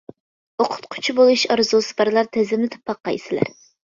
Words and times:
ئوقۇتقۇچى 0.63 1.13
بولۇش 1.19 1.43
ئارزۇسى 1.55 1.93
بارلار 1.99 2.31
تىزىملىتىپ 2.39 2.91
باققايسىلەر. 2.93 3.53